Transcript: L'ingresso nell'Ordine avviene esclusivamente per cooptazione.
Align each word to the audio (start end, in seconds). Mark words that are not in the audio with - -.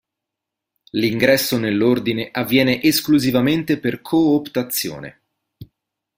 L'ingresso 0.93 1.59
nell'Ordine 1.59 2.31
avviene 2.31 2.81
esclusivamente 2.81 3.77
per 3.79 4.01
cooptazione. 4.01 5.21